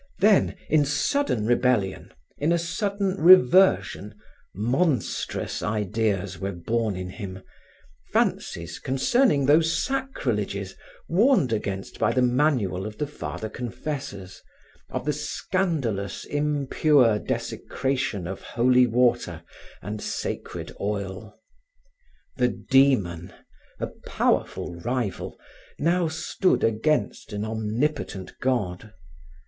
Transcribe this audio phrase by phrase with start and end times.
[0.17, 4.15] Then, in sudden rebellion, in a sudden reversion,
[4.55, 7.43] monstrous ideas were born in him,
[8.11, 10.75] fancies concerning those sacrileges
[11.07, 14.41] warned against by the manual of the Father confessors,
[14.89, 19.43] of the scandalous, impure desecration of holy water
[19.83, 21.39] and sacred oil.
[22.37, 23.33] The Demon,
[23.79, 25.37] a powerful rival,
[25.77, 28.93] now stood against an omnipotent God.